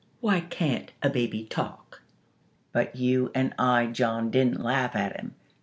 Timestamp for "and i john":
3.35-4.31